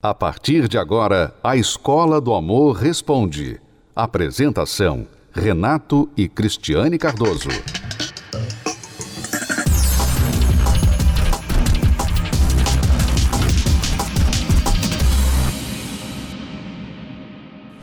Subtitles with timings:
[0.00, 3.60] A partir de agora, a Escola do Amor Responde.
[3.96, 7.48] Apresentação: Renato e Cristiane Cardoso.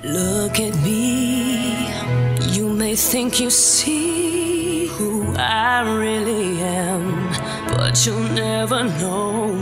[0.01, 1.89] Look at me.
[2.53, 7.29] You may think you see who I really am,
[7.75, 9.54] but you'll never know.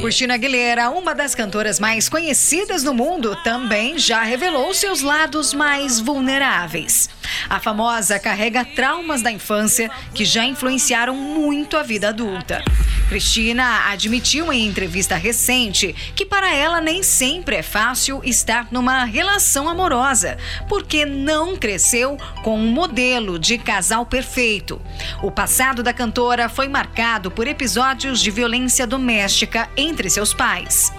[0.00, 6.00] Cristina Aguilera, uma das cantoras mais conhecidas no mundo, também já revelou seus lados mais
[6.00, 7.10] vulneráveis.
[7.50, 12.62] A famosa carrega traumas da infância que já influenciaram muito a vida adulta.
[13.08, 19.66] Cristina admitiu em entrevista recente que para ela nem sempre é fácil estar numa relação
[19.66, 20.36] amorosa,
[20.68, 24.80] porque não cresceu com um modelo de casal perfeito.
[25.22, 30.92] O passado da cantora foi marcado por episódios de violência doméstica entre seus pais.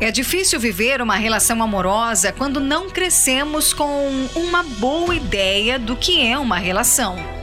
[0.00, 6.24] É difícil viver uma relação amorosa quando não crescemos com uma boa ideia do que
[6.24, 7.37] é uma relação.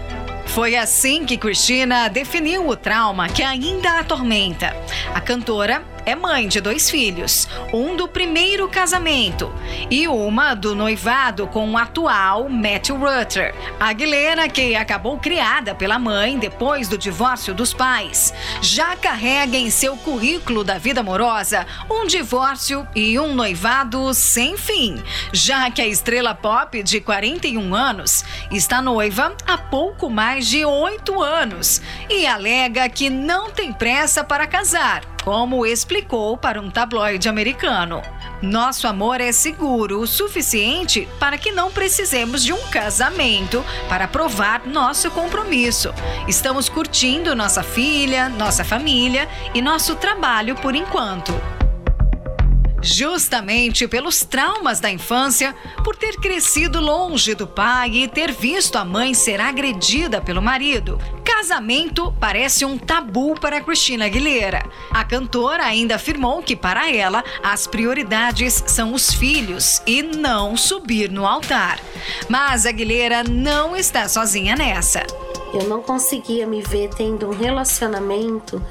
[0.45, 4.75] Foi assim que Cristina definiu o trauma que ainda atormenta.
[5.13, 9.51] A cantora é mãe de dois filhos, um do primeiro casamento
[9.89, 13.55] e uma do noivado com o atual Matthew Rutter.
[13.79, 19.97] Aguilera, que acabou criada pela mãe depois do divórcio dos pais, já carrega em seu
[19.97, 25.01] currículo da vida amorosa um divórcio e um noivado sem fim,
[25.33, 31.21] já que a estrela pop de 41 anos está noiva há pouco mais de oito
[31.21, 37.99] anos e alega que não tem pressa para casar como explicou para um tabloide americano.
[38.43, 44.67] Nosso amor é seguro o suficiente para que não precisemos de um casamento para provar
[44.67, 45.91] nosso compromisso.
[46.27, 51.33] Estamos curtindo nossa filha, nossa família e nosso trabalho por enquanto
[52.85, 58.85] justamente pelos traumas da infância, por ter crescido longe do pai e ter visto a
[58.85, 60.99] mãe ser agredida pelo marido.
[61.23, 64.63] Casamento parece um tabu para Cristina Aguilera.
[64.91, 71.09] A cantora ainda afirmou que para ela as prioridades são os filhos e não subir
[71.11, 71.79] no altar.
[72.29, 75.05] Mas Aguilera não está sozinha nessa.
[75.53, 78.61] Eu não conseguia me ver tendo um relacionamento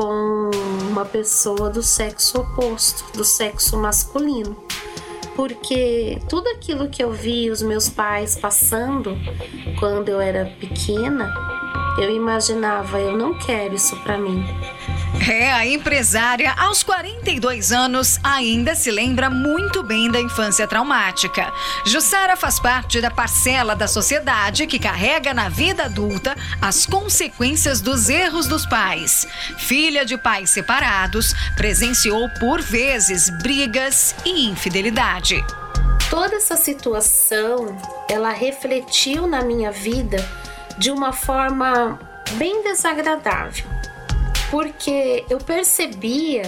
[0.00, 0.50] com
[0.88, 4.56] uma pessoa do sexo oposto, do sexo masculino.
[5.36, 9.14] Porque tudo aquilo que eu vi os meus pais passando
[9.78, 11.30] quando eu era pequena,
[11.98, 14.42] eu imaginava, eu não quero isso para mim.
[15.28, 21.52] É, a empresária, aos 42 anos, ainda se lembra muito bem da infância traumática.
[21.84, 28.08] Jussara faz parte da parcela da sociedade que carrega na vida adulta as consequências dos
[28.08, 29.26] erros dos pais.
[29.58, 35.44] Filha de pais separados, presenciou por vezes brigas e infidelidade.
[36.08, 37.76] Toda essa situação,
[38.08, 40.16] ela refletiu na minha vida
[40.78, 41.98] de uma forma
[42.38, 43.79] bem desagradável
[44.50, 46.42] porque eu percebia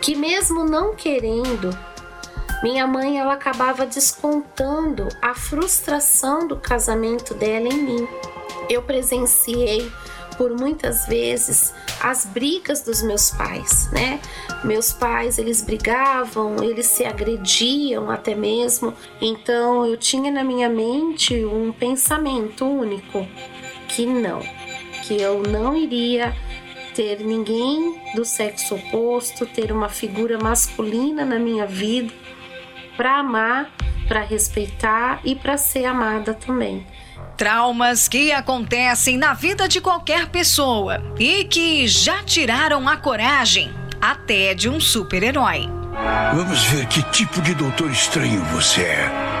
[0.00, 1.70] que mesmo não querendo,
[2.62, 8.08] minha mãe ela acabava descontando a frustração do casamento dela em mim.
[8.70, 9.90] Eu presenciei
[10.36, 14.20] por muitas vezes as brigas dos meus pais, né?
[14.64, 18.94] Meus pais, eles brigavam, eles se agrediam até mesmo.
[19.20, 23.26] Então eu tinha na minha mente um pensamento único
[23.88, 24.40] que não,
[25.02, 26.34] que eu não iria
[26.94, 32.12] ter ninguém do sexo oposto, ter uma figura masculina na minha vida
[32.96, 33.70] para amar,
[34.06, 36.86] para respeitar e para ser amada também.
[37.36, 44.54] Traumas que acontecem na vida de qualquer pessoa e que já tiraram a coragem até
[44.54, 45.68] de um super-herói.
[46.34, 49.31] Vamos ver que tipo de doutor estranho você é.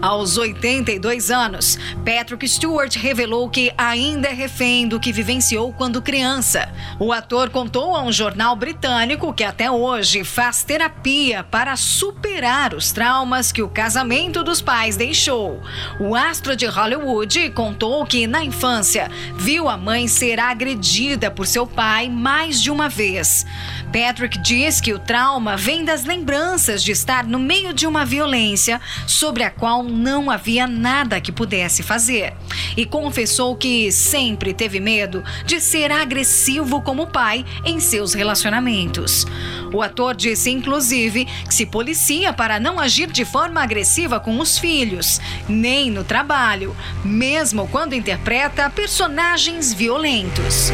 [0.00, 6.68] Aos 82 anos, Patrick Stewart revelou que ainda é refém do que vivenciou quando criança.
[6.98, 12.92] O ator contou a um jornal britânico que até hoje faz terapia para superar os
[12.92, 15.60] traumas que o casamento dos pais deixou.
[16.00, 21.66] O astro de Hollywood contou que na infância viu a mãe ser agredida por seu
[21.66, 23.46] pai mais de uma vez.
[23.92, 28.80] Patrick diz que o trauma vem das lembranças de estar no meio de uma violência
[29.06, 32.34] sobre a qual não havia nada que pudesse fazer.
[32.76, 39.26] E confessou que sempre teve medo de ser agressivo como pai em seus relacionamentos.
[39.72, 44.58] O ator disse, inclusive, que se policia para não agir de forma agressiva com os
[44.58, 50.70] filhos, nem no trabalho, mesmo quando interpreta personagens violentos.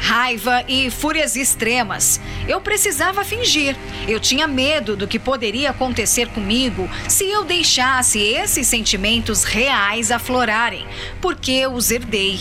[0.00, 2.20] Raiva e fúrias extremas.
[2.46, 3.76] Eu precisava fingir.
[4.06, 10.86] Eu tinha medo do que poderia acontecer comigo se eu deixasse esses sentimentos reais aflorarem,
[11.20, 12.40] porque eu os herdei.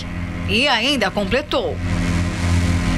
[0.49, 1.77] E ainda completou.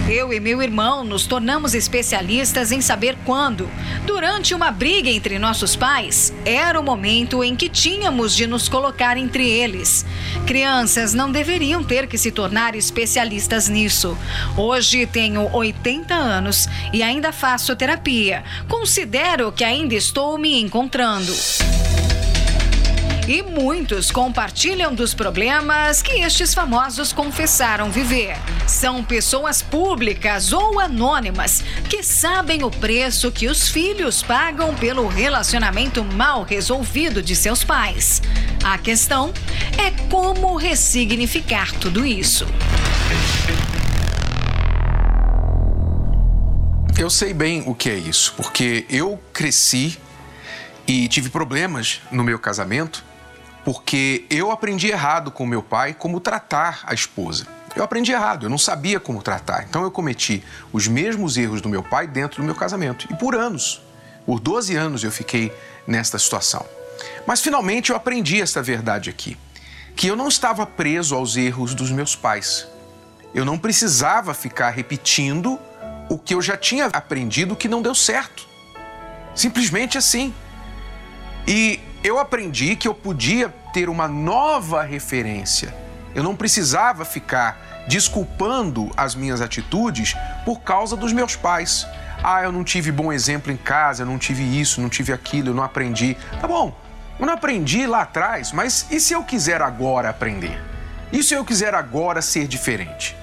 [0.08, 3.68] Eu e meu irmão nos tornamos especialistas em saber quando,
[4.06, 9.18] durante uma briga entre nossos pais, era o momento em que tínhamos de nos colocar
[9.18, 10.06] entre eles.
[10.46, 14.16] Crianças não deveriam ter que se tornar especialistas nisso.
[14.56, 18.44] Hoje tenho 80 anos e ainda faço terapia.
[18.68, 21.34] Considero que ainda estou me encontrando.
[23.28, 28.38] E muitos compartilham dos problemas que estes famosos confessaram viver.
[28.68, 36.04] São pessoas públicas ou anônimas que sabem o preço que os filhos pagam pelo relacionamento
[36.04, 38.22] mal resolvido de seus pais.
[38.64, 39.34] A questão
[39.76, 42.46] é como ressignificar tudo isso.
[46.96, 49.98] Eu sei bem o que é isso, porque eu cresci
[50.88, 53.04] e tive problemas no meu casamento
[53.66, 57.48] porque eu aprendi errado com meu pai como tratar a esposa.
[57.76, 59.66] Eu aprendi errado, eu não sabia como tratar.
[59.68, 63.08] Então eu cometi os mesmos erros do meu pai dentro do meu casamento.
[63.12, 63.82] E por anos,
[64.24, 65.52] por 12 anos eu fiquei
[65.88, 66.64] nesta situação.
[67.26, 69.36] Mas finalmente eu aprendi esta verdade aqui,
[69.96, 72.68] que eu não estava preso aos erros dos meus pais.
[73.34, 75.60] Eu não precisava ficar repetindo
[76.08, 78.48] o que eu já tinha aprendido que não deu certo.
[79.34, 80.34] Simplesmente assim.
[81.48, 85.74] E eu aprendi que eu podia ter uma nova referência.
[86.14, 90.16] Eu não precisava ficar desculpando as minhas atitudes
[90.46, 91.88] por causa dos meus pais.
[92.24, 95.50] Ah, eu não tive bom exemplo em casa, eu não tive isso, não tive aquilo,
[95.50, 96.16] eu não aprendi.
[96.40, 96.78] Tá bom,
[97.20, 100.62] eu não aprendi lá atrás, mas e se eu quiser agora aprender?
[101.12, 103.18] E se eu quiser agora ser diferente?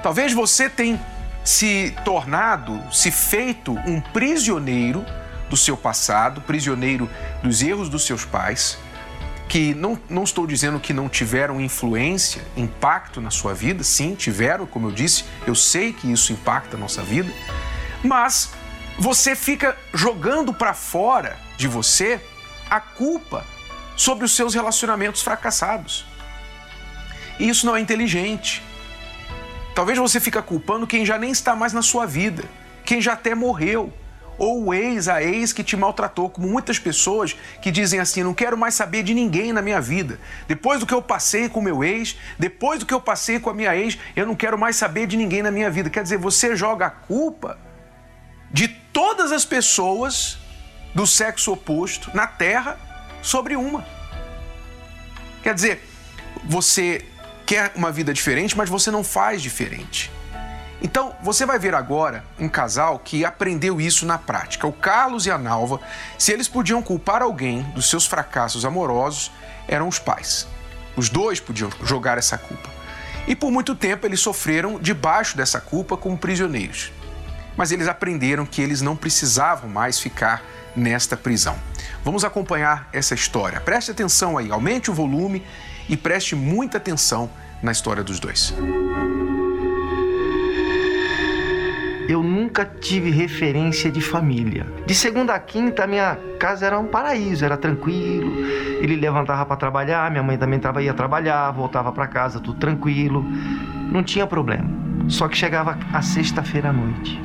[0.00, 1.00] Talvez você tenha
[1.42, 5.04] se tornado, se feito um prisioneiro
[5.48, 7.08] do seu passado, prisioneiro
[7.42, 8.78] dos erros dos seus pais,
[9.48, 14.66] que não, não estou dizendo que não tiveram influência, impacto na sua vida, sim, tiveram,
[14.66, 17.32] como eu disse, eu sei que isso impacta a nossa vida,
[18.04, 18.50] mas
[18.98, 22.20] você fica jogando para fora de você
[22.68, 23.44] a culpa
[23.96, 26.04] sobre os seus relacionamentos fracassados.
[27.38, 28.62] E isso não é inteligente.
[29.74, 32.44] Talvez você fique culpando quem já nem está mais na sua vida,
[32.84, 33.92] quem já até morreu
[34.38, 38.32] ou o ex, a ex que te maltratou, como muitas pessoas que dizem assim: não
[38.32, 40.18] quero mais saber de ninguém na minha vida.
[40.46, 43.50] Depois do que eu passei com o meu ex, depois do que eu passei com
[43.50, 45.90] a minha ex, eu não quero mais saber de ninguém na minha vida.
[45.90, 47.58] Quer dizer, você joga a culpa
[48.50, 50.38] de todas as pessoas
[50.94, 52.78] do sexo oposto na Terra
[53.22, 53.84] sobre uma.
[55.42, 55.82] Quer dizer,
[56.44, 57.04] você
[57.46, 60.10] quer uma vida diferente, mas você não faz diferente.
[60.80, 64.66] Então, você vai ver agora um casal que aprendeu isso na prática.
[64.66, 65.80] O Carlos e a Nalva,
[66.16, 69.32] se eles podiam culpar alguém dos seus fracassos amorosos,
[69.66, 70.46] eram os pais.
[70.96, 72.68] Os dois podiam jogar essa culpa.
[73.26, 76.92] E por muito tempo eles sofreram debaixo dessa culpa como prisioneiros.
[77.56, 80.42] Mas eles aprenderam que eles não precisavam mais ficar
[80.74, 81.58] nesta prisão.
[82.04, 83.60] Vamos acompanhar essa história.
[83.60, 85.44] Preste atenção aí, aumente o volume
[85.88, 87.28] e preste muita atenção
[87.60, 88.54] na história dos dois.
[92.08, 94.66] Eu nunca tive referência de família.
[94.86, 98.32] De segunda a quinta, minha casa era um paraíso, era tranquilo.
[98.80, 103.22] Ele levantava para trabalhar, minha mãe também ia trabalhar, voltava para casa, tudo tranquilo.
[103.92, 104.66] Não tinha problema.
[105.06, 107.20] Só que chegava a sexta-feira à noite.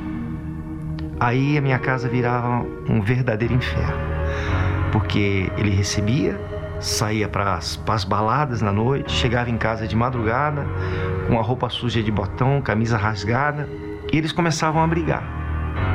[1.18, 4.04] Aí a minha casa virava um verdadeiro inferno.
[4.92, 6.38] Porque ele recebia,
[6.78, 10.66] saía para as baladas na noite, chegava em casa de madrugada,
[11.26, 13.66] com a roupa suja de botão, camisa rasgada
[14.14, 15.24] e eles começavam a brigar.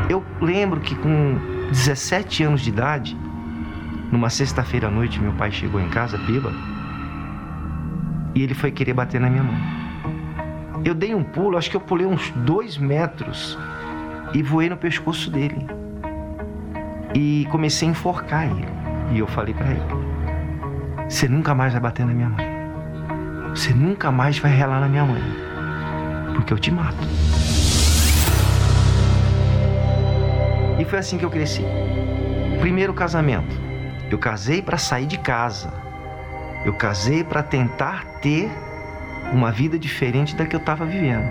[0.09, 3.17] Eu lembro que com 17 anos de idade,
[4.11, 6.57] numa sexta-feira à noite, meu pai chegou em casa bêbado
[8.35, 9.57] e ele foi querer bater na minha mãe.
[10.83, 13.57] Eu dei um pulo, acho que eu pulei uns dois metros
[14.33, 15.65] e voei no pescoço dele.
[17.15, 18.67] E comecei a enforcar ele.
[19.13, 19.81] E eu falei para ele:
[21.07, 22.45] Você nunca mais vai bater na minha mãe.
[23.55, 25.23] Você nunca mais vai relar na minha mãe.
[26.35, 27.38] Porque eu te mato.
[30.79, 31.61] E foi assim que eu cresci.
[32.59, 33.55] Primeiro casamento.
[34.09, 35.71] Eu casei para sair de casa.
[36.65, 38.49] Eu casei para tentar ter
[39.33, 41.29] uma vida diferente da que eu estava vivendo.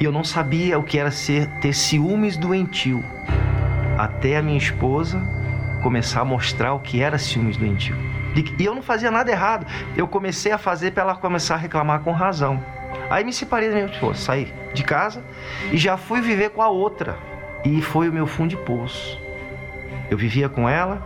[0.00, 3.02] E eu não sabia o que era ser ter ciúmes doentio.
[3.96, 5.22] Até a minha esposa
[5.82, 7.96] começar a mostrar o que era ciúmes doentio.
[8.34, 9.64] E eu não fazia nada errado.
[9.96, 12.62] Eu comecei a fazer para ela começar a reclamar com razão.
[13.08, 15.24] Aí me separei da minha esposa, saí de casa
[15.72, 17.16] e já fui viver com a outra.
[17.66, 19.20] E foi o meu fundo de poço.
[20.08, 21.02] Eu vivia com ela,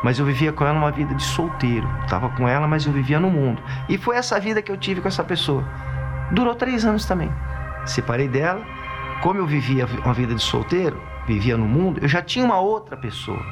[0.00, 1.88] mas eu vivia com ela uma vida de solteiro.
[2.04, 3.60] Estava com ela, mas eu vivia no mundo.
[3.88, 5.64] E foi essa vida que eu tive com essa pessoa.
[6.30, 7.32] Durou três anos também.
[7.84, 8.64] Separei dela.
[9.22, 12.96] Como eu vivia uma vida de solteiro, vivia no mundo, eu já tinha uma outra
[12.96, 13.44] pessoa.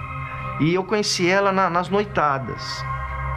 [0.60, 2.84] E eu conheci ela na, nas noitadas.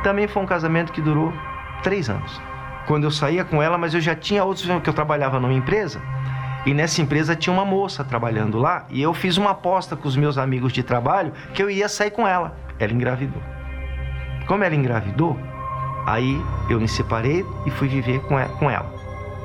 [0.03, 1.33] Também foi um casamento que durou
[1.81, 2.39] três anos.
[2.85, 5.99] Quando eu saía com ela, mas eu já tinha outros que eu trabalhava numa empresa.
[6.65, 8.85] E nessa empresa tinha uma moça trabalhando lá.
[8.89, 12.11] E eu fiz uma aposta com os meus amigos de trabalho que eu ia sair
[12.11, 12.57] com ela.
[12.79, 13.41] Ela engravidou.
[14.47, 15.37] Como ela engravidou,
[16.05, 18.91] aí eu me separei e fui viver com ela.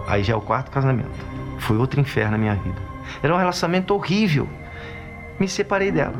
[0.07, 1.11] Aí já é o quarto casamento.
[1.59, 2.81] Foi outro inferno na minha vida.
[3.23, 4.49] Era um relacionamento horrível.
[5.39, 6.15] Me separei dela.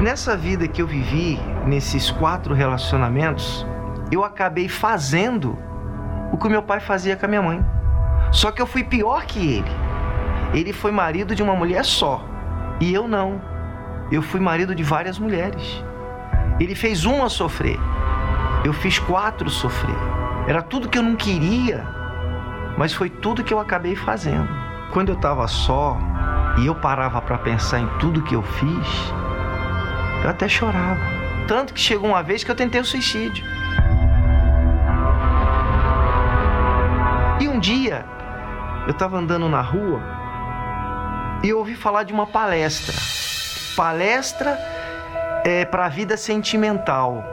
[0.00, 3.64] Nessa vida que eu vivi, nesses quatro relacionamentos,
[4.10, 5.56] eu acabei fazendo
[6.32, 7.64] o que meu pai fazia com a minha mãe.
[8.32, 9.70] Só que eu fui pior que ele.
[10.54, 12.24] Ele foi marido de uma mulher só.
[12.80, 13.40] E eu não.
[14.10, 15.84] Eu fui marido de várias mulheres.
[16.58, 17.78] Ele fez uma sofrer.
[18.64, 19.96] Eu fiz quatro sofrer.
[20.46, 21.86] Era tudo que eu não queria,
[22.76, 24.48] mas foi tudo que eu acabei fazendo.
[24.92, 25.98] Quando eu estava só
[26.58, 29.12] e eu parava para pensar em tudo que eu fiz,
[30.22, 31.00] eu até chorava.
[31.46, 33.44] Tanto que chegou uma vez que eu tentei o suicídio.
[37.40, 38.04] E um dia,
[38.86, 40.00] eu estava andando na rua
[41.42, 42.94] e eu ouvi falar de uma palestra.
[43.76, 44.58] Palestra
[45.44, 47.24] é, para a vida sentimental.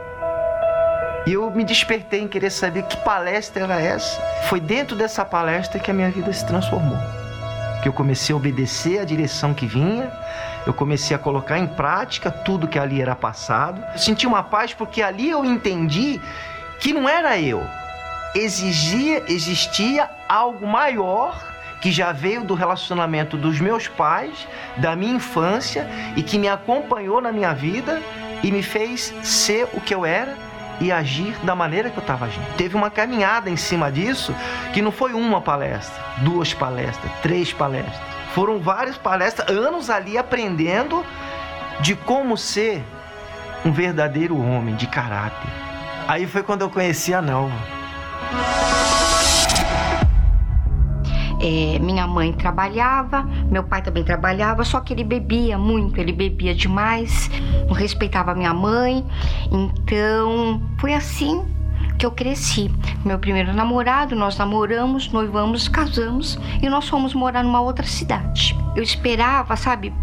[1.26, 4.20] E eu me despertei em querer saber que palestra era essa.
[4.48, 6.98] Foi dentro dessa palestra que a minha vida se transformou.
[7.84, 10.12] Que eu comecei a obedecer a direção que vinha,
[10.66, 13.82] eu comecei a colocar em prática tudo que ali era passado.
[13.94, 16.20] Eu senti uma paz porque ali eu entendi
[16.80, 17.64] que não era eu,
[18.36, 21.50] exigia, existia algo maior
[21.82, 27.22] que já veio do relacionamento dos meus pais, da minha infância e que me acompanhou
[27.22, 28.02] na minha vida
[28.44, 30.38] e me fez ser o que eu era
[30.82, 32.46] e agir da maneira que eu estava agindo.
[32.56, 34.34] Teve uma caminhada em cima disso
[34.74, 38.00] que não foi uma palestra, duas palestras, três palestras.
[38.34, 41.06] Foram várias palestras, anos ali aprendendo
[41.82, 42.84] de como ser
[43.66, 45.50] um verdadeiro homem de caráter.
[46.08, 47.79] Aí foi quando eu conheci a Nelva.
[51.42, 56.54] É, minha mãe trabalhava, meu pai também trabalhava, só que ele bebia muito, ele bebia
[56.54, 57.32] demais,
[57.66, 59.06] não respeitava minha mãe.
[59.50, 61.46] Então, foi assim
[61.98, 62.70] que eu cresci.
[63.06, 68.56] Meu primeiro namorado, nós namoramos, noivamos, casamos e nós fomos morar numa outra cidade.
[68.76, 69.94] Eu esperava, sabe,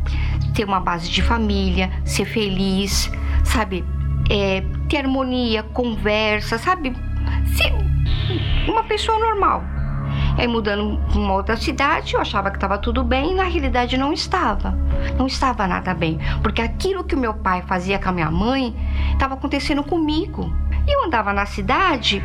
[0.55, 3.11] ter uma base de família, ser feliz,
[3.45, 3.85] sabe,
[4.31, 6.95] é, ter harmonia, conversa, sabe,
[7.57, 7.73] ser
[8.71, 9.63] uma pessoa normal.
[10.39, 13.97] Aí mudando para uma outra cidade, eu achava que estava tudo bem, e na realidade
[13.97, 14.73] não estava.
[15.19, 18.75] Não estava nada bem, porque aquilo que o meu pai fazia com a minha mãe
[19.13, 20.53] estava acontecendo comigo.
[20.87, 22.23] E eu andava na cidade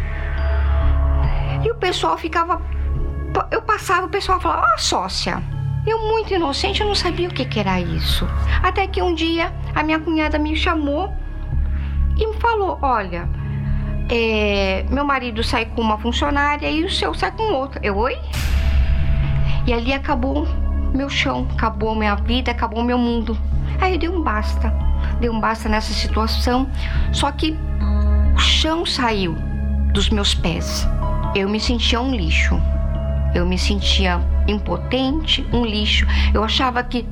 [1.64, 2.62] e o pessoal ficava
[3.50, 5.42] eu passava, o pessoal falava: "Ah, sócia".
[5.88, 8.28] Eu muito inocente, eu não sabia o que, que era isso.
[8.62, 11.12] Até que um dia a minha cunhada me chamou
[12.18, 13.28] e me falou: "Olha,
[14.14, 17.80] é, meu marido sai com uma funcionária e o seu sai com outra.
[17.82, 18.20] Eu, oi?
[19.66, 20.46] E ali acabou
[20.94, 23.38] meu chão, acabou minha vida, acabou meu mundo.
[23.80, 24.70] Aí deu um basta,
[25.22, 26.70] deu um basta nessa situação.
[27.14, 27.58] Só que
[28.36, 29.34] o chão saiu
[29.94, 30.86] dos meus pés.
[31.34, 32.62] Eu me sentia um lixo.
[33.34, 36.06] Eu me sentia impotente, um lixo.
[36.34, 37.08] Eu achava que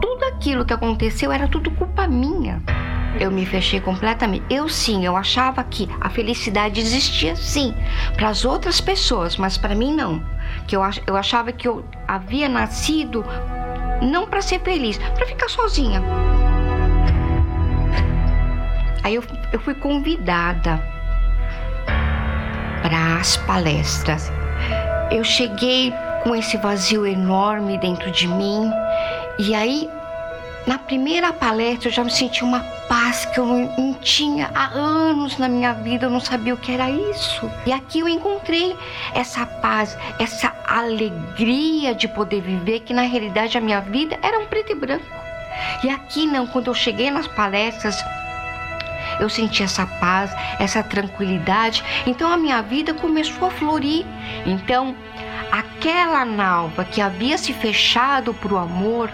[0.00, 2.62] tudo aquilo que aconteceu era tudo culpa minha
[3.20, 4.44] eu me fechei completamente.
[4.50, 7.74] Eu sim, eu achava que a felicidade existia sim
[8.16, 10.22] para as outras pessoas, mas para mim não.
[10.66, 13.24] Que eu, eu achava que eu havia nascido
[14.02, 16.02] não para ser feliz, para ficar sozinha.
[19.02, 20.82] Aí eu, eu fui convidada
[22.82, 24.30] para as palestras.
[25.10, 25.92] Eu cheguei
[26.22, 28.70] com esse vazio enorme dentro de mim
[29.38, 29.88] e aí
[30.66, 35.38] na primeira palestra eu já me senti uma paz que eu não, tinha há anos
[35.38, 37.50] na minha vida, eu não sabia o que era isso.
[37.64, 38.76] E aqui eu encontrei
[39.14, 44.46] essa paz, essa alegria de poder viver, que na realidade a minha vida era um
[44.46, 45.04] preto e branco.
[45.82, 47.96] E aqui não, quando eu cheguei nas palestras,
[49.20, 51.82] eu senti essa paz, essa tranquilidade.
[52.06, 54.04] Então a minha vida começou a florir.
[54.44, 54.94] Então,
[55.50, 59.10] aquela nalva que havia se fechado para o amor,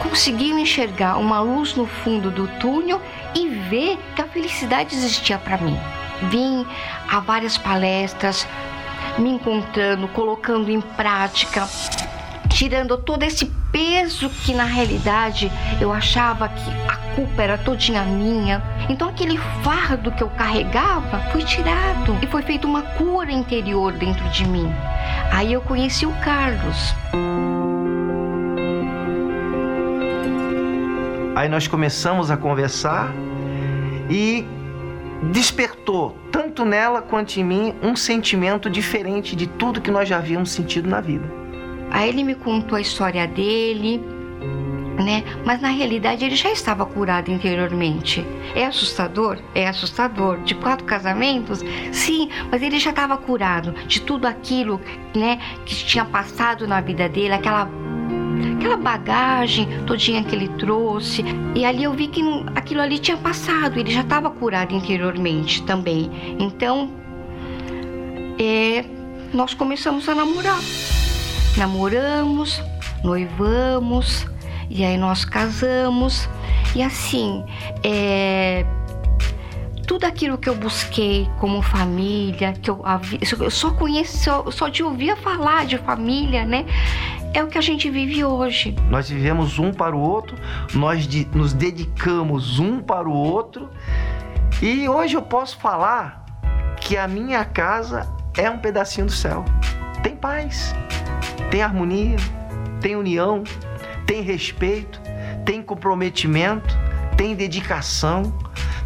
[0.00, 3.00] conseguiu enxergar uma luz no fundo do túnel
[3.34, 5.78] e ver que a felicidade existia para mim.
[6.24, 6.66] vim
[7.08, 8.46] a várias palestras,
[9.18, 11.66] me encontrando, colocando em prática,
[12.48, 18.62] tirando todo esse peso que na realidade eu achava que a culpa era todinha minha.
[18.88, 24.28] Então aquele fardo que eu carregava foi tirado e foi feita uma cura interior dentro
[24.30, 24.70] de mim.
[25.32, 26.94] Aí eu conheci o Carlos.
[31.40, 33.14] Aí nós começamos a conversar
[34.10, 34.44] e
[35.32, 40.50] despertou tanto nela quanto em mim um sentimento diferente de tudo que nós já havíamos
[40.50, 41.24] sentido na vida.
[41.90, 44.02] Aí ele me contou a história dele,
[45.02, 45.24] né?
[45.42, 48.22] Mas na realidade ele já estava curado interiormente.
[48.54, 49.38] É assustador?
[49.54, 50.42] É assustador.
[50.42, 51.64] De quatro casamentos?
[51.90, 54.78] Sim, mas ele já estava curado de tudo aquilo,
[55.16, 57.66] né, que tinha passado na vida dele, aquela
[58.56, 61.24] aquela bagagem todinha que ele trouxe.
[61.54, 62.22] E ali eu vi que
[62.54, 66.10] aquilo ali tinha passado, ele já estava curado interiormente também.
[66.38, 66.90] Então,
[68.38, 68.84] é,
[69.32, 70.60] nós começamos a namorar.
[71.56, 72.62] Namoramos,
[73.02, 74.26] noivamos,
[74.68, 76.28] e aí nós casamos.
[76.74, 77.44] E assim,
[77.82, 78.64] é,
[79.90, 82.80] tudo aquilo que eu busquei como família, que eu,
[83.40, 86.64] eu só conheço, só, de ouvir falar de família, né?
[87.32, 88.74] É o que a gente vive hoje.
[88.88, 90.36] Nós vivemos um para o outro,
[90.74, 93.68] nós de, nos dedicamos um para o outro.
[94.60, 96.24] E hoje eu posso falar
[96.80, 99.44] que a minha casa é um pedacinho do céu.
[100.02, 100.74] Tem paz,
[101.50, 102.16] tem harmonia,
[102.80, 103.44] tem união,
[104.06, 105.00] tem respeito,
[105.44, 106.76] tem comprometimento,
[107.16, 108.34] tem dedicação,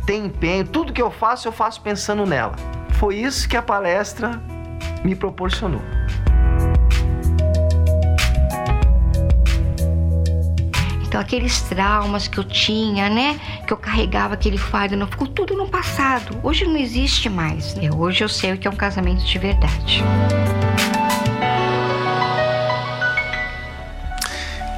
[0.05, 0.67] tem empenho.
[0.67, 2.55] Tudo que eu faço, eu faço pensando nela.
[2.99, 4.41] Foi isso que a palestra
[5.03, 5.83] me proporcionou.
[11.15, 13.39] Então, aqueles traumas que eu tinha, né?
[13.65, 16.41] Que eu carregava aquele fardo, não ficou tudo no passado.
[16.43, 17.77] Hoje não existe mais.
[17.77, 17.89] Né?
[17.89, 20.03] Hoje eu sei o que é um casamento de verdade.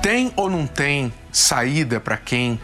[0.02, 2.60] Tem ou não tem saída para quem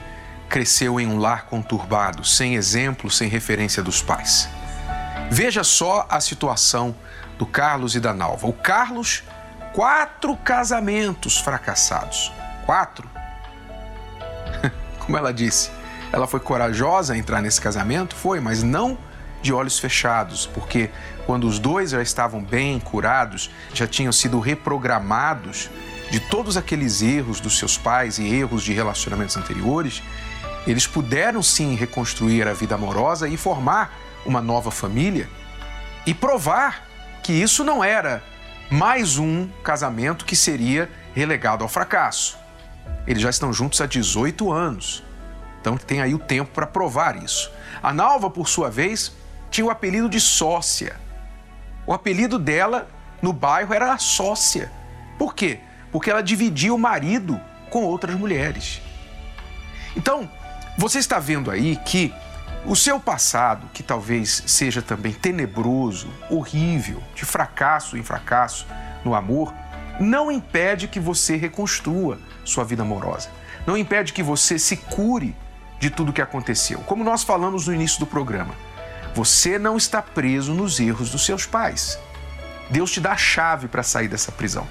[0.50, 4.50] cresceu em um lar conturbado, sem exemplo, sem referência dos pais?
[5.30, 6.94] Veja só a situação
[7.38, 8.46] do Carlos e da Nalva.
[8.46, 9.22] O Carlos,
[9.72, 12.30] quatro casamentos fracassados.
[12.66, 13.08] Quatro
[15.12, 15.70] como ela disse,
[16.10, 18.16] ela foi corajosa a entrar nesse casamento?
[18.16, 18.96] Foi, mas não
[19.42, 20.88] de olhos fechados, porque
[21.26, 25.68] quando os dois já estavam bem curados, já tinham sido reprogramados
[26.10, 30.02] de todos aqueles erros dos seus pais e erros de relacionamentos anteriores,
[30.66, 33.94] eles puderam sim reconstruir a vida amorosa e formar
[34.24, 35.28] uma nova família
[36.06, 36.86] e provar
[37.22, 38.24] que isso não era
[38.70, 42.40] mais um casamento que seria relegado ao fracasso.
[43.06, 45.02] Eles já estão juntos há 18 anos.
[45.60, 47.50] Então tem aí o tempo para provar isso.
[47.82, 49.12] A Nalva, por sua vez,
[49.50, 50.96] tinha o apelido de sócia.
[51.86, 52.88] O apelido dela
[53.20, 54.70] no bairro era a sócia.
[55.18, 55.60] Por quê?
[55.90, 57.40] Porque ela dividia o marido
[57.70, 58.80] com outras mulheres.
[59.96, 60.28] Então,
[60.76, 62.12] você está vendo aí que
[62.64, 68.66] o seu passado, que talvez seja também tenebroso, horrível, de fracasso em fracasso
[69.04, 69.52] no amor,
[70.00, 73.30] não impede que você reconstrua sua vida amorosa.
[73.66, 75.36] Não impede que você se cure
[75.78, 76.80] de tudo que aconteceu.
[76.80, 78.54] Como nós falamos no início do programa,
[79.14, 81.98] você não está preso nos erros dos seus pais.
[82.70, 84.66] Deus te dá a chave para sair dessa prisão.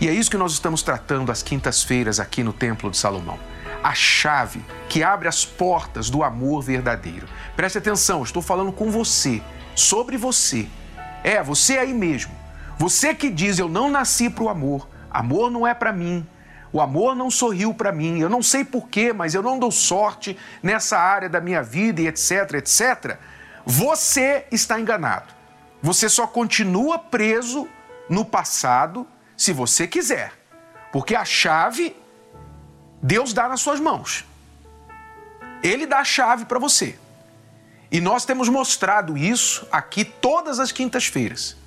[0.00, 3.38] E é isso que nós estamos tratando às quintas-feiras aqui no Templo de Salomão.
[3.82, 7.26] A chave que abre as portas do amor verdadeiro.
[7.56, 9.42] Preste atenção, estou falando com você,
[9.74, 10.66] sobre você.
[11.22, 12.39] É, você aí mesmo.
[12.80, 16.26] Você que diz eu não nasci para o amor, amor não é para mim,
[16.72, 18.20] o amor não sorriu para mim.
[18.20, 22.06] Eu não sei porquê, mas eu não dou sorte nessa área da minha vida e
[22.06, 23.18] etc, etc.
[23.66, 25.34] Você está enganado.
[25.82, 27.68] Você só continua preso
[28.08, 30.32] no passado se você quiser.
[30.90, 31.94] Porque a chave
[33.02, 34.24] Deus dá nas suas mãos.
[35.62, 36.98] Ele dá a chave para você.
[37.92, 41.59] E nós temos mostrado isso aqui todas as quintas-feiras.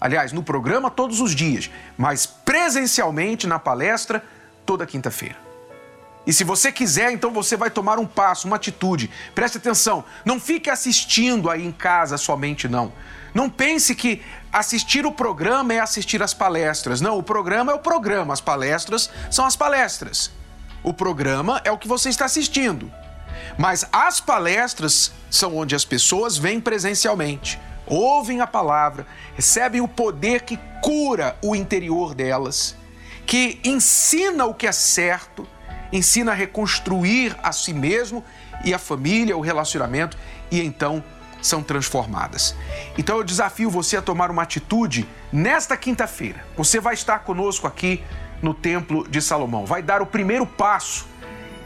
[0.00, 4.24] Aliás, no programa todos os dias, mas presencialmente na palestra
[4.64, 5.36] toda quinta-feira.
[6.26, 9.10] E se você quiser, então você vai tomar um passo, uma atitude.
[9.34, 12.92] Preste atenção, não fique assistindo aí em casa somente, não.
[13.32, 17.00] Não pense que assistir o programa é assistir as palestras.
[17.00, 20.30] Não, o programa é o programa, as palestras são as palestras.
[20.82, 22.92] O programa é o que você está assistindo.
[23.56, 27.58] Mas as palestras são onde as pessoas vêm presencialmente,
[27.88, 32.76] ouvem a palavra, recebem o poder que cura o interior delas
[33.28, 35.46] que ensina o que é certo,
[35.92, 38.24] ensina a reconstruir a si mesmo
[38.64, 40.16] e a família, o relacionamento
[40.50, 41.04] e então
[41.42, 42.56] são transformadas.
[42.96, 46.42] Então eu desafio você a tomar uma atitude nesta quinta-feira.
[46.56, 48.02] Você vai estar conosco aqui
[48.40, 51.06] no Templo de Salomão, vai dar o primeiro passo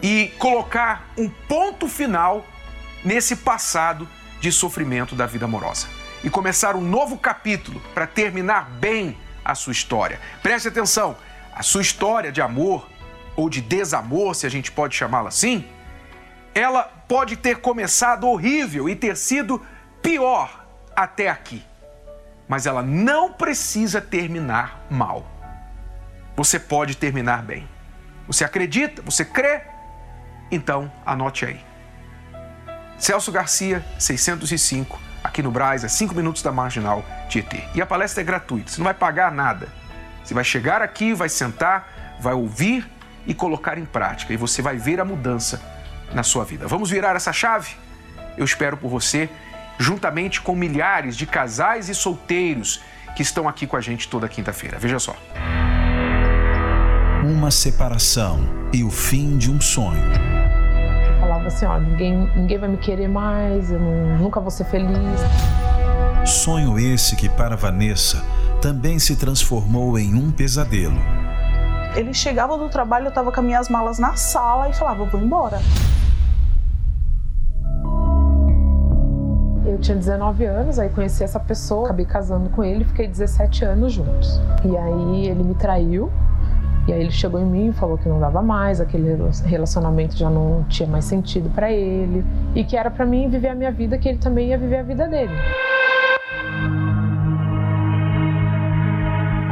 [0.02, 2.44] e colocar um ponto final
[3.04, 4.08] nesse passado
[4.40, 9.72] de sofrimento da vida amorosa e começar um novo capítulo para terminar bem a sua
[9.72, 10.20] história.
[10.42, 11.16] Preste atenção,
[11.52, 12.88] a sua história de amor
[13.36, 15.64] ou de desamor, se a gente pode chamá-la assim,
[16.54, 19.64] ela pode ter começado horrível e ter sido
[20.02, 21.64] pior até aqui.
[22.46, 25.26] Mas ela não precisa terminar mal.
[26.36, 27.68] Você pode terminar bem.
[28.26, 29.02] Você acredita?
[29.02, 29.62] Você crê?
[30.50, 31.60] Então, anote aí.
[32.98, 37.64] Celso Garcia, 605, aqui no Braz, a 5 minutos da Marginal Tietê.
[37.74, 39.68] E a palestra é gratuita, você não vai pagar nada.
[40.24, 42.88] Você vai chegar aqui, vai sentar, vai ouvir
[43.26, 44.32] e colocar em prática.
[44.32, 45.60] E você vai ver a mudança
[46.12, 46.66] na sua vida.
[46.66, 47.70] Vamos virar essa chave?
[48.36, 49.28] Eu espero por você,
[49.78, 52.82] juntamente com milhares de casais e solteiros
[53.16, 54.78] que estão aqui com a gente toda quinta-feira.
[54.78, 55.16] Veja só.
[57.24, 60.31] Uma separação e o fim de um sonho.
[61.42, 64.64] Eu falava assim: ó, ninguém, ninguém vai me querer mais, eu não, nunca vou ser
[64.64, 65.20] feliz.
[66.24, 68.22] Sonho esse que, para Vanessa,
[68.60, 70.98] também se transformou em um pesadelo.
[71.96, 75.10] Ele chegava do trabalho, eu estava com as minhas malas na sala e falava: eu
[75.10, 75.60] vou embora.
[79.66, 83.92] Eu tinha 19 anos, aí conheci essa pessoa, acabei casando com ele, fiquei 17 anos
[83.92, 84.40] juntos.
[84.64, 86.12] E aí ele me traiu,
[86.86, 90.28] e aí ele chegou em mim e falou que não dava mais, aquele relacionamento já
[90.28, 93.96] não tinha mais sentido para ele, e que era para mim viver a minha vida,
[93.98, 95.32] que ele também ia viver a vida dele.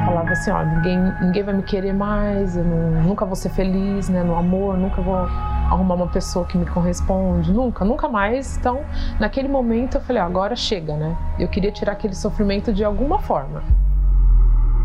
[0.05, 4.09] Falava assim, ó, ninguém, ninguém vai me querer mais, eu não, nunca vou ser feliz,
[4.09, 8.57] né, no amor, nunca vou arrumar uma pessoa que me corresponde, nunca, nunca mais.
[8.57, 8.81] Então,
[9.21, 11.17] naquele momento eu falei, agora chega, né?
[11.39, 13.63] Eu queria tirar aquele sofrimento de alguma forma.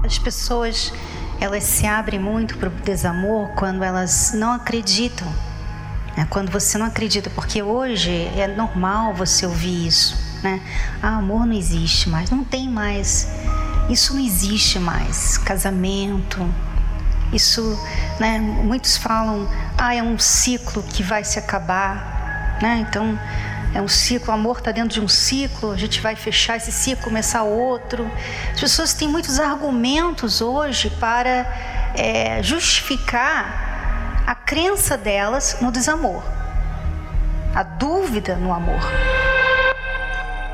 [0.06, 0.94] As pessoas,
[1.40, 5.28] elas se abrem muito para o desamor quando elas não acreditam.
[6.16, 6.26] Né?
[6.30, 10.62] Quando você não acredita, porque hoje é normal você ouvir isso, né?
[11.02, 13.28] Ah, amor não existe mais, não tem mais.
[13.90, 15.38] Isso não existe mais.
[15.38, 16.48] Casamento,
[17.34, 17.78] isso,
[18.20, 22.86] né, muitos falam, ah, é um ciclo que vai se acabar, né?
[22.88, 23.20] Então,
[23.76, 26.72] é um ciclo, o amor está dentro de um ciclo, a gente vai fechar esse
[26.72, 28.10] ciclo, começar outro.
[28.54, 31.46] As pessoas têm muitos argumentos hoje para
[31.94, 36.24] é, justificar a crença delas no desamor,
[37.54, 38.80] a dúvida no amor.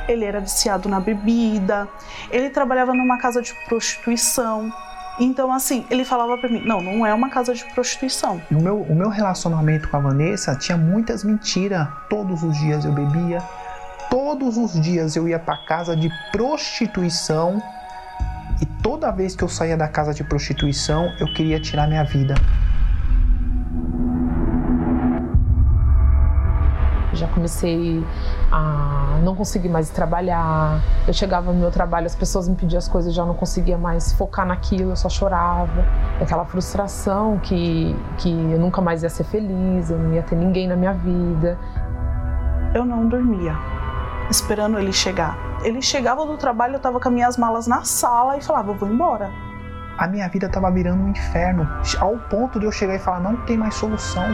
[0.08, 1.88] Ele era viciado na bebida,
[2.32, 4.74] ele trabalhava numa casa de prostituição.
[5.20, 8.42] Então, assim, ele falava para mim: não, não é uma casa de prostituição.
[8.52, 11.88] O meu, o meu relacionamento com a Vanessa tinha muitas mentiras.
[12.10, 13.40] Todos os dias eu bebia,
[14.10, 17.62] todos os dias eu ia para casa de prostituição.
[18.62, 22.36] E toda vez que eu saía da casa de prostituição, eu queria tirar minha vida.
[27.22, 28.04] Já comecei
[28.52, 30.82] a não conseguir mais trabalhar.
[31.08, 33.78] Eu chegava no meu trabalho, as pessoas me pediam as coisas, eu já não conseguia
[33.78, 35.86] mais focar naquilo, eu só chorava.
[36.20, 40.68] Aquela frustração que, que eu nunca mais ia ser feliz, eu não ia ter ninguém
[40.68, 41.60] na minha vida.
[42.74, 43.54] Eu não dormia,
[44.32, 45.38] esperando ele chegar.
[45.64, 48.76] Ele chegava do trabalho, eu estava com as minhas malas na sala e falava: Eu
[48.76, 49.30] vou embora.
[49.96, 53.38] A minha vida estava virando um inferno, ao ponto de eu chegar e falar: Não
[53.46, 54.26] tem mais solução.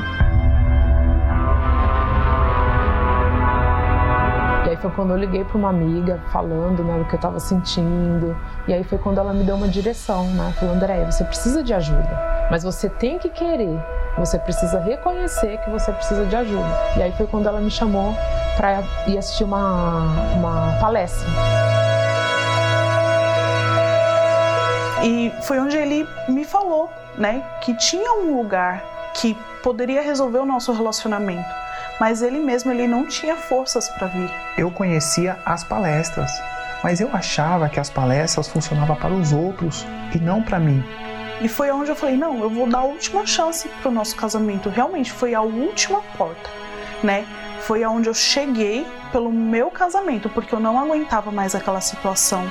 [4.87, 8.37] E foi quando eu liguei para uma amiga falando né, do que eu estava sentindo.
[8.67, 10.53] E aí foi quando ela me deu uma direção, né?
[10.59, 13.77] Falou, André, você precisa de ajuda, mas você tem que querer.
[14.17, 16.69] Você precisa reconhecer que você precisa de ajuda.
[16.95, 18.15] E aí foi quando ela me chamou
[18.55, 20.03] para ir assistir uma,
[20.35, 21.27] uma palestra.
[25.03, 28.83] E foi onde ele me falou, né, que tinha um lugar
[29.15, 31.66] que poderia resolver o nosso relacionamento
[31.99, 34.29] mas ele mesmo ele não tinha forças para vir.
[34.57, 36.31] Eu conhecia as palestras,
[36.83, 40.83] mas eu achava que as palestras funcionavam para os outros e não para mim.
[41.41, 44.15] E foi onde eu falei: não, eu vou dar a última chance para o nosso
[44.15, 44.69] casamento.
[44.69, 46.49] Realmente foi a última porta,
[47.03, 47.25] né?
[47.61, 52.49] Foi aonde eu cheguei pelo meu casamento, porque eu não aguentava mais aquela situação.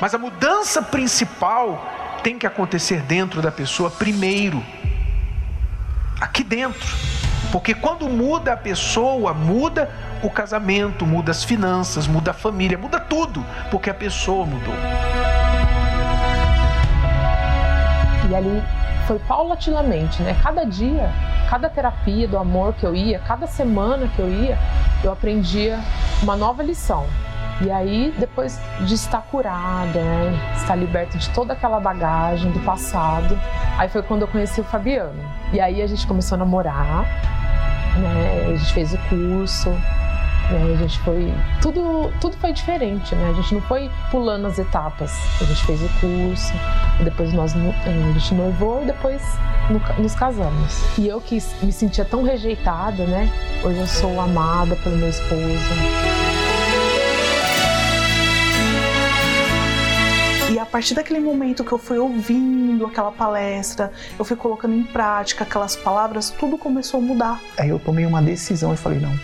[0.00, 1.82] Mas a mudança principal
[2.22, 4.62] tem que acontecer dentro da pessoa primeiro.
[6.20, 6.88] Aqui dentro.
[7.54, 9.88] Porque quando muda a pessoa, muda
[10.24, 14.74] o casamento, muda as finanças, muda a família, muda tudo, porque a pessoa mudou.
[18.28, 18.60] E ali
[19.06, 20.36] foi paulatinamente, né?
[20.42, 21.08] Cada dia,
[21.48, 24.58] cada terapia do amor que eu ia, cada semana que eu ia,
[25.04, 25.78] eu aprendia
[26.24, 27.06] uma nova lição.
[27.60, 33.38] E aí, depois de estar curada, né, estar liberta de toda aquela bagagem do passado,
[33.78, 35.22] aí foi quando eu conheci o Fabiano.
[35.52, 37.06] E aí a gente começou a namorar,
[37.98, 41.32] né, a gente fez o curso, né, a gente foi.
[41.62, 43.30] Tudo, tudo foi diferente, né?
[43.30, 45.12] A gente não foi pulando as etapas.
[45.40, 46.52] A gente fez o curso,
[47.02, 49.22] depois nós, a gente noivou e depois
[49.98, 50.98] nos casamos.
[50.98, 53.30] E eu que me sentia tão rejeitada, né?
[53.62, 56.33] Hoje eu sou amada pelo meu esposo.
[60.74, 65.76] Partir daquele momento que eu fui ouvindo aquela palestra, eu fui colocando em prática aquelas
[65.76, 67.40] palavras, tudo começou a mudar.
[67.56, 69.16] Aí eu tomei uma decisão e falei: não,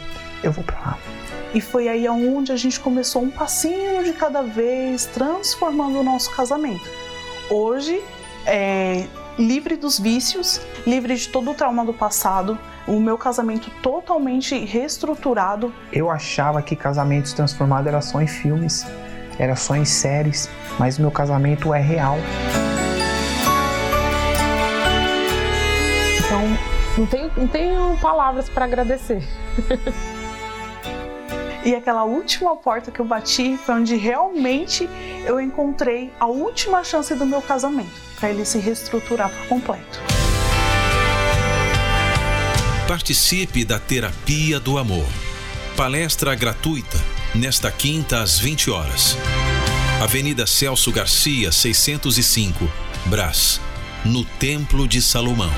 [0.44, 0.98] eu vou para lá.
[1.52, 6.30] E foi aí onde a gente começou um passinho de cada vez, transformando o nosso
[6.36, 6.88] casamento.
[7.50, 8.00] Hoje,
[8.46, 14.56] é, livre dos vícios, livre de todo o trauma do passado, o meu casamento totalmente
[14.64, 15.74] reestruturado.
[15.92, 18.86] Eu achava que casamentos transformados era só em filmes
[19.40, 22.18] era só em séries, mas meu casamento é real.
[26.18, 26.42] Então,
[26.98, 29.22] não tenho, não tenho palavras para agradecer.
[31.62, 34.88] E aquela última porta que eu bati foi onde realmente
[35.26, 40.00] eu encontrei a última chance do meu casamento, para ele se reestruturar por completo.
[42.88, 45.04] Participe da Terapia do Amor.
[45.76, 46.96] Palestra gratuita
[47.34, 49.16] nesta quinta às 20 horas.
[50.00, 52.70] Avenida Celso Garcia, 605,
[53.06, 53.60] Brás,
[54.04, 55.52] no Templo de Salomão.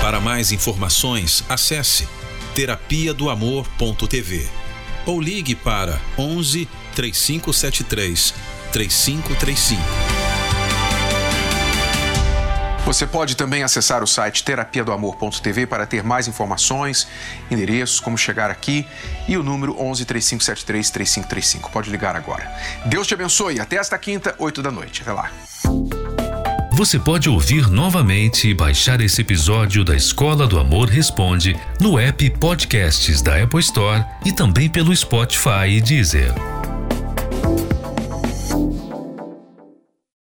[0.00, 2.08] Para mais informações, acesse
[2.54, 4.48] terapia do amor.tv
[5.06, 8.34] ou ligue para 11 3573
[8.72, 10.09] 3535.
[12.90, 17.06] Você pode também acessar o site terapia do amor.tv para ter mais informações,
[17.48, 18.84] endereços, como chegar aqui
[19.28, 21.70] e o número 11 3573 3535.
[21.70, 22.52] Pode ligar agora.
[22.86, 23.60] Deus te abençoe.
[23.60, 25.02] Até esta quinta, 8 da noite.
[25.02, 25.30] Até lá.
[26.72, 32.28] Você pode ouvir novamente e baixar esse episódio da Escola do Amor Responde no app
[32.40, 36.34] Podcasts da Apple Store e também pelo Spotify e Deezer.